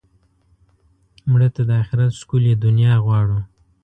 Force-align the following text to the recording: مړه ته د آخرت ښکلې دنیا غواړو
مړه 1.31 1.49
ته 1.55 1.61
د 1.69 1.71
آخرت 1.81 2.11
ښکلې 2.19 2.53
دنیا 2.65 2.93
غواړو 3.05 3.39